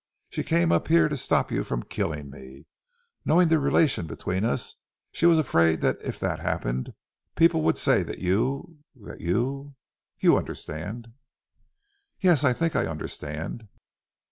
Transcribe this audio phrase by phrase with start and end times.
[0.29, 2.65] She came up here to stop you from killing me...
[3.23, 4.77] knowing the relation between us,
[5.11, 6.95] she was afraid that if that happened,
[7.35, 8.79] people would say that you...
[8.95, 9.75] that you....
[10.17, 11.09] You understand?"
[12.19, 13.67] "Yes, I think I understand."